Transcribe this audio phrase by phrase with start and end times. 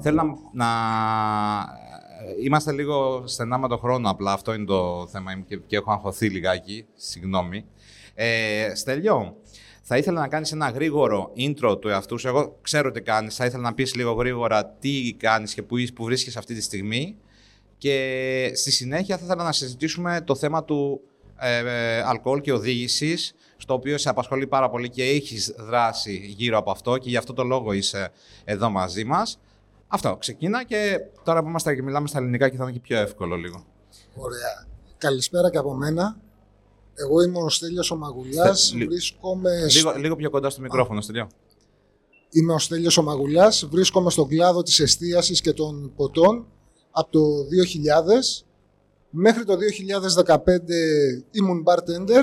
[0.00, 0.68] Θέλω να, να...
[2.44, 6.28] Είμαστε λίγο στενά με το χρόνο, απλά αυτό είναι το θέμα και, και έχω αγχωθεί
[6.28, 7.64] λιγάκι, συγγνώμη.
[8.14, 9.36] Ε, Στέλιο,
[9.82, 12.28] θα ήθελα να κάνεις ένα γρήγορο intro του εαυτού σου.
[12.28, 16.04] Εγώ ξέρω τι κάνεις, θα ήθελα να πεις λίγο γρήγορα τι κάνεις και που, που
[16.04, 17.16] βρίσκεσαι αυτή τη στιγμή.
[17.78, 21.00] Και στη συνέχεια θα ήθελα να συζητήσουμε το θέμα του
[21.38, 26.58] ε, ε, αλκοόλ και οδήγησης, στο οποίο σε απασχολεί πάρα πολύ και έχεις δράσει γύρω
[26.58, 28.12] από αυτό και γι' αυτό το λόγο είσαι
[28.44, 29.38] εδώ μαζί μας.
[29.92, 32.98] Αυτό, ξεκίνα και τώρα που είμαστε και μιλάμε στα ελληνικά και θα είναι και πιο
[32.98, 33.64] εύκολο λίγο.
[34.14, 34.66] Ωραία.
[34.98, 36.20] Καλησπέρα και από μένα.
[36.94, 39.66] Εγώ είμαι ο Στέλιος ο Μαγουλιάς, βρίσκομαι...
[39.70, 41.28] Λίγο, λίγο πιο κοντά στο μικρόφωνο, Στέλιο.
[42.30, 46.46] Είμαι ο Στέλιος ο Μαγουλιάς, βρίσκομαι στον κλάδο της εστίασης και των ποτών
[46.90, 47.20] από το
[48.40, 48.44] 2000
[49.10, 49.56] Μέχρι το
[50.26, 50.36] 2015
[51.30, 52.22] ήμουν bartender.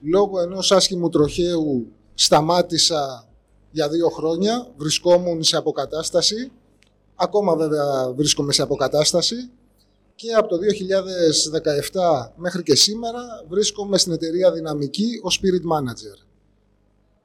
[0.00, 3.28] Λόγω ενός άσχημου τροχαίου σταμάτησα
[3.70, 4.72] για δύο χρόνια.
[4.76, 6.52] Βρισκόμουν σε αποκατάσταση.
[7.14, 9.50] Ακόμα βέβαια βρίσκομαι σε αποκατάσταση.
[10.14, 10.56] Και από το
[12.24, 16.26] 2017 μέχρι και σήμερα βρίσκομαι στην εταιρεία Δυναμική ως Spirit Manager.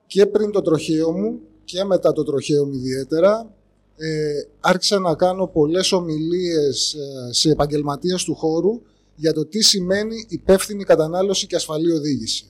[0.07, 3.53] Και πριν το τροχαίο μου και μετά το τροχαίο μου ιδιαίτερα
[4.01, 8.81] ε, άρχισα να κάνω πολλές ομιλίες ε, σε επαγγελματίες του χώρου
[9.15, 12.45] για το τι σημαίνει υπεύθυνη κατανάλωση και ασφαλή οδήγηση.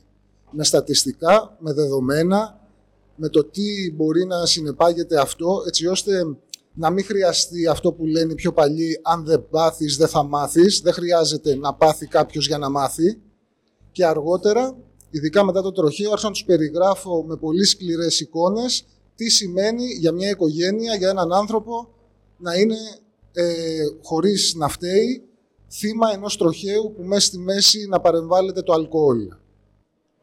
[0.52, 2.60] Με στατιστικά, με δεδομένα,
[3.16, 6.38] με το τι μπορεί να συνεπάγεται αυτό, έτσι ώστε
[6.80, 10.80] να μην χρειαστεί αυτό που λένε οι πιο παλιοί, αν δεν πάθεις δεν θα μάθεις,
[10.80, 13.22] δεν χρειάζεται να πάθει κάποιος για να μάθει.
[13.92, 14.78] Και αργότερα,
[15.10, 18.86] ειδικά μετά το τροχείο, άρχισα να τους περιγράφω με πολύ σκληρές εικόνες
[19.16, 21.90] τι σημαίνει για μια οικογένεια, για έναν άνθρωπο
[22.38, 22.78] να είναι
[23.34, 25.24] ε, χωρίς να φταίει
[25.72, 29.28] θύμα ενός τροχαίου που μέσα στη μέση να παρεμβάλλεται το αλκοόλ.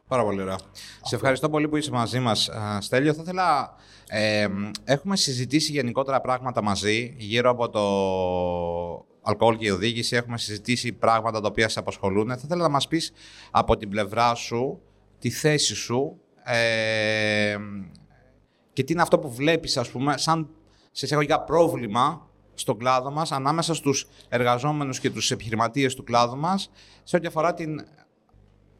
[0.08, 0.58] Πάρα πολύ ωραία.
[1.02, 3.14] Σε ευχαριστώ πολύ που είσαι μαζί μας, Στέλιο.
[3.14, 3.74] Θα ήθελα...
[4.08, 4.48] Ε,
[4.84, 7.80] έχουμε συζητήσει γενικότερα πράγματα μαζί γύρω από το
[9.22, 10.16] αλκοόλ και η οδήγηση.
[10.16, 12.28] Έχουμε συζητήσει πράγματα τα οποία σε απασχολούν.
[12.28, 13.12] Θα ήθελα να μας πεις
[13.50, 14.80] από την πλευρά σου
[15.18, 17.56] τη θέση σου ε,
[18.72, 20.48] και τι είναι αυτό που βλέπεις, ας πούμε, σαν
[20.90, 26.70] σε εισαγωγικά πρόβλημα στον κλάδο μας, ανάμεσα στους εργαζόμενους και τους επιχειρηματίες του κλάδου μας,
[27.02, 27.86] σε ό,τι αφορά την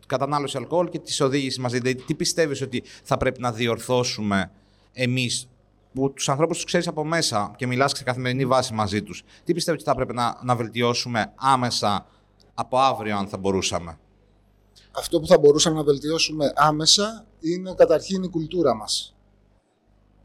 [0.07, 1.73] κατανάλωση αλκοόλ και τις οδήγηση μας.
[1.73, 4.51] Δηλαδή, τι πιστεύεις ότι θα πρέπει να διορθώσουμε
[4.93, 5.49] εμείς
[5.95, 9.23] που τους ανθρώπους τους ξέρεις από μέσα και μιλάς σε καθημερινή βάση μαζί τους.
[9.45, 12.07] Τι πιστεύεις ότι θα πρέπει να, να βελτιώσουμε άμεσα
[12.55, 13.99] από αύριο αν θα μπορούσαμε;
[14.91, 19.17] Αυτό που θα μπορούσαμε να βελτιώσουμε άμεσα είναι καταρχήν η κουλτούρα μας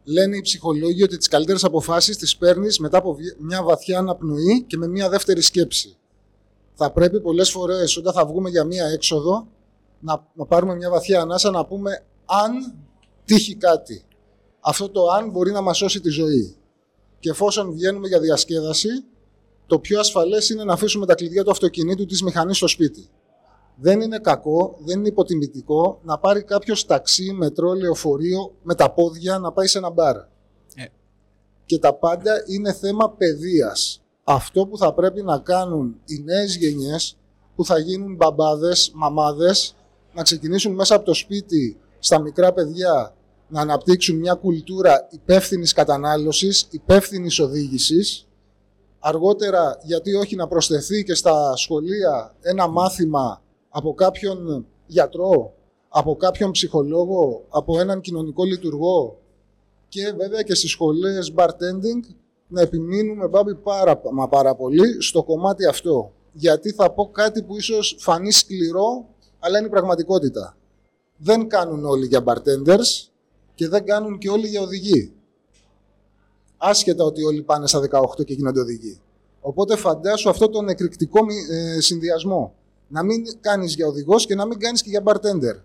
[0.04, 4.78] λένε οι ψυχολόγοι ότι τις καλύτερες αποφάσεις τις παίρνεις μετά από μια βαθιά αναπνοή και
[4.78, 5.96] με μια δεύτερη σκέψη.
[6.74, 9.48] Θα πρέπει πολλές φορές όταν θα βγούμε για μια έξοδο
[10.02, 12.76] να, να πάρουμε μια βαθιά ανάσα να πούμε αν
[13.26, 14.04] τύχει κάτι.
[14.60, 16.56] Αυτό το αν μπορεί να μας σώσει τη ζωή.
[17.20, 18.90] Και εφόσον βγαίνουμε για διασκέδαση,
[19.66, 23.10] το πιο ασφαλές είναι να αφήσουμε τα κλειδιά του αυτοκινήτου της μηχανής στο σπίτι.
[23.76, 29.40] Δεν είναι κακό, δεν είναι υποτιμητικό να πάρει κάποιος ταξί, μετρό, λεωφορείο με τα πόδια
[29.40, 30.16] να πάει σε ένα μπαρ.
[30.76, 30.86] Ε.
[31.66, 34.02] Και τα πάντα είναι θέμα παιδείας.
[34.24, 37.18] Αυτό που θα πρέπει να κάνουν οι νέες γενιές
[37.56, 39.76] που θα γίνουν μπαμπάδες, μαμάδες,
[40.14, 43.16] να ξεκινήσουν μέσα από το σπίτι στα μικρά παιδιά
[43.48, 48.28] να αναπτύξουν μια κουλτούρα υπεύθυνης κατανάλωσης, υπεύθυνης οδήγησης.
[49.00, 55.54] Αργότερα, γιατί όχι να προσθεθεί και στα σχολεία ένα μάθημα από κάποιον γιατρό,
[55.90, 59.18] από κάποιον ψυχολόγο, από έναν κοινωνικό λειτουργό
[59.88, 62.16] και βέβαια και στις σχολές bartending
[62.48, 66.12] να επιμείνουμε μπάμπη πάρα, μα πάρα πολύ στο κομμάτι αυτό.
[66.34, 69.06] Γιατί θα πω κάτι που ίσως φανεί σκληρό,
[69.44, 70.58] αλλά είναι η πραγματικότητα.
[71.18, 73.10] Δεν κάνουν όλοι για bartenders
[73.56, 75.14] και δεν κάνουν και όλοι για οδηγοί.
[76.58, 77.82] Άσχετα ότι όλοι πάνε στα
[78.20, 79.00] 18 και γίνονται οδηγοί.
[79.42, 81.20] Οπότε φαντάσου αυτό τον εκρηκτικό
[81.52, 82.56] ε, συνδυασμό
[82.92, 85.62] να μην κάνεις για οδηγός και να μην κάνεις και για bartender.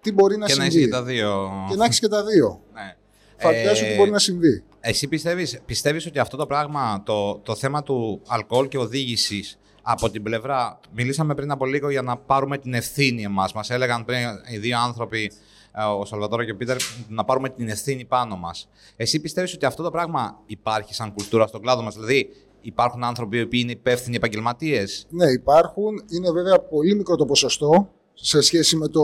[0.00, 0.68] Τι μπορεί να και συμβεί.
[0.70, 1.50] Και να έχεις και τα δύο.
[1.70, 2.60] Και να έχεις και τα δύο.
[2.74, 2.96] Ναι.
[3.36, 4.64] Φαντάζομαι ε, τι μπορεί να συμβεί.
[4.80, 10.10] Εσύ πιστεύεις, πιστεύεις ότι αυτό το πράγμα, το, το θέμα του αλκοόλ και οδήγησης από
[10.10, 10.80] την πλευρά.
[10.92, 13.52] Μιλήσαμε πριν από λίγο για να πάρουμε την ευθύνη εμάς.
[13.52, 14.18] Μας έλεγαν πριν
[14.52, 15.32] οι δύο άνθρωποι,
[15.72, 16.76] ε, ο Σαλβατόρα και ο Πίτερ,
[17.08, 18.68] να πάρουμε την ευθύνη πάνω μας.
[18.96, 22.28] Εσύ πιστεύεις ότι αυτό το πράγμα υπάρχει σαν κουλτούρα στον κλάδο μας; Δηλαδή,
[22.62, 26.02] Υπάρχουν άνθρωποι που είναι υπεύθυνοι επαγγελματίες; Ναι, υπάρχουν.
[26.08, 29.02] Είναι βέβαια πολύ μικρό το ποσοστό σε σχέση με το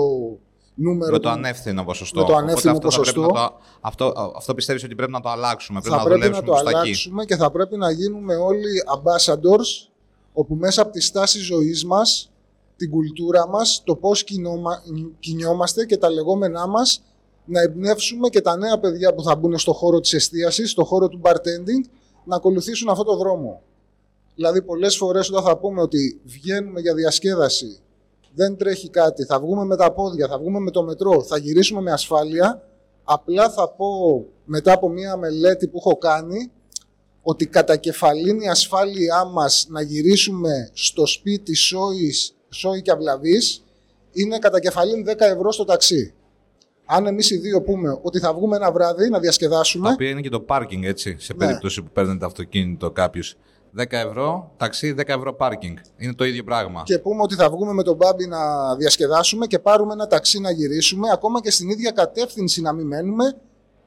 [0.74, 1.12] νούμερο.
[1.12, 2.20] Με το ανεύθυνο ποσοστό.
[2.20, 3.26] Με το ανεύθυνο αυτό ποσοστό.
[3.26, 5.80] Το, αυτό, αυτό πιστεύεις ότι πρέπει να το αλλάξουμε.
[5.80, 9.88] Πρέπει θα να πρέπει να το αλλάξουμε και θα πρέπει να γίνουμε όλοι ambassadors,
[10.38, 12.30] όπου μέσα από τη στάση ζωής μας,
[12.76, 14.24] την κουλτούρα μας, το πώς
[15.18, 17.02] κινιόμαστε και τα λεγόμενά μας,
[17.44, 21.08] να εμπνεύσουμε και τα νέα παιδιά που θα μπουν στο χώρο της εστίασης, στο χώρο
[21.08, 21.88] του bartending,
[22.24, 23.62] να ακολουθήσουν αυτό το δρόμο.
[24.34, 27.78] Δηλαδή, πολλές φορές όταν θα πούμε ότι βγαίνουμε για διασκέδαση,
[28.34, 31.80] δεν τρέχει κάτι, θα βγούμε με τα πόδια, θα βγούμε με το μετρό, θα γυρίσουμε
[31.80, 32.62] με ασφάλεια,
[33.04, 33.86] απλά θα πω
[34.44, 36.50] μετά από μία μελέτη που έχω κάνει,
[37.28, 43.64] ότι κατά κεφαλήν η ασφάλειά μας να γυρίσουμε στο σπίτι σόης, σόη και αυλαβής
[44.12, 46.14] είναι κατά κεφαλήν 10 ευρώ στο ταξί.
[46.84, 49.86] Αν εμείς οι δύο πούμε ότι θα βγούμε ένα βράδυ να διασκεδάσουμε.
[49.86, 51.46] Τα οποία είναι και το πάρκινγκ, έτσι, σε ναι.
[51.46, 53.36] περίπτωση που παίρνετε αυτοκίνητο κάποιος.
[53.78, 55.76] 10 ευρώ ταξί, 10 ευρώ πάρκινγκ.
[55.96, 56.82] Είναι το ίδιο πράγμα.
[56.84, 60.50] Και πούμε ότι θα βγούμε με τον Μπάμπι να διασκεδάσουμε και πάρουμε ένα ταξί να
[60.50, 63.36] γυρίσουμε, ακόμα και στην ίδια κατεύθυνση να μην μένουμε,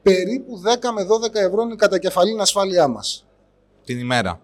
[0.02, 3.24] περίπου 10 με 12 ευρώ είναι η κατακεφαλήν ασφάλειά μας.
[3.84, 4.40] Την ημέρα.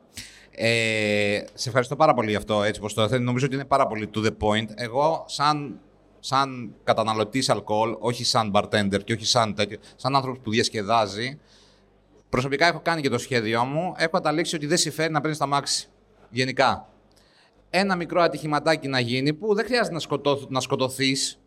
[0.51, 4.11] Ε, σε ευχαριστώ πάρα πολύ γι' αυτό, έτσι πως το Νομίζω ότι είναι πάρα πολύ
[4.15, 4.69] to the point.
[4.75, 5.81] Εγώ, σαν,
[6.21, 11.39] σαν καταναλωτής αλκοόλ, όχι σαν bartender και όχι σαν τέτοιο, σαν άνθρωπος που διασκεδάζει,
[12.29, 15.47] προσωπικά έχω κάνει και το σχέδιό μου, έχω καταλήξει ότι δεν συμφέρει να παίρνεις τα
[15.47, 15.89] μάξι.
[16.31, 16.89] Γενικά.
[17.71, 21.39] Ένα μικρό ατυχηματάκι να γίνει που δεν χρειάζεται να, σκοτώ, να σκοτωθείς,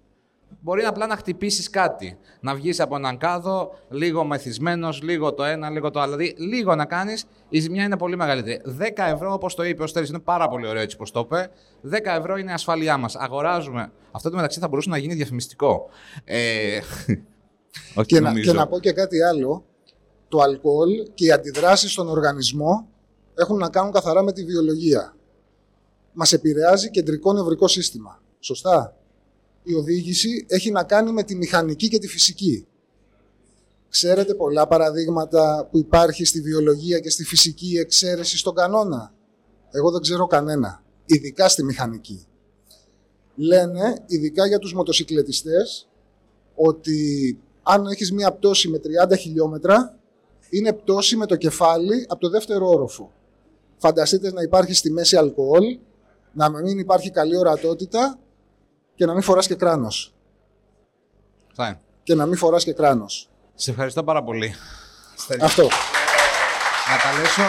[0.62, 2.18] Μπορεί απλά να χτυπήσεις κάτι.
[2.42, 6.16] Να βγεις από έναν κάδο, λίγο μεθυσμένος, λίγο το ένα, λίγο το άλλο.
[6.16, 8.62] Δηλαδή, λίγο να κάνεις, η ζημιά είναι πολύ μεγαλύτερη.
[8.66, 11.50] 10 ευρώ, όπως το είπε ο Στέρι, είναι πάρα πολύ ωραίο έτσι πώ το είπε.
[11.92, 13.16] 10 ευρώ είναι η ασφάλειά μας.
[13.16, 13.92] Αγοράζουμε.
[14.12, 15.90] Αυτό το μεταξύ θα μπορούσε να γίνει διαφημιστικό.
[16.24, 16.80] Ε...
[18.06, 19.66] και, να, και να πω και κάτι άλλο.
[20.28, 22.88] Το αλκοόλ και οι αντιδράσεις στον οργανισμό
[23.36, 25.16] έχουν να κάνουν καθαρά με τη βιολογία.
[26.14, 28.22] Μας επηρεάζει κεντρικό νευρικό σύστημα.
[28.40, 28.99] Σωστά;
[29.70, 32.68] Η οδήγηση έχει να κάνει με τη μηχανική και τη φυσική.
[33.90, 39.14] Ξέρετε πολλά παραδείγματα που υπάρχει στη βιολογία και στη φυσική εξαίρεση στον κανόνα.
[39.72, 42.28] Εγώ δεν ξέρω κανένα, ειδικά στη μηχανική.
[43.36, 45.90] Λένε, ειδικά για τους μοτοσυκλετιστές,
[46.56, 49.98] ότι αν έχεις μία πτώση με 30 χιλιόμετρα,
[50.50, 53.12] είναι πτώση με το κεφάλι από το δεύτερο όροφο.
[53.78, 55.80] Φανταστείτε να υπάρχει στη μέση αλκοόλ,
[56.34, 58.20] να μην υπάρχει καλή ορατότητα
[59.00, 60.14] και να μην φοράς και κράνος.
[61.56, 61.78] Fine.
[62.04, 63.30] Και να μην φοράς και κράνος.
[63.56, 64.56] Σε ευχαριστώ πάρα πολύ.
[65.42, 65.68] Αυτό.
[66.90, 67.42] Να καλέσω